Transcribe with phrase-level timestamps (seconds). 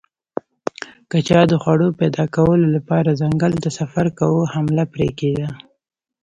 [1.09, 5.47] که چا د خوړو پیدا کولو لپاره ځنګل ته سفر کاوه حمله پرې کېده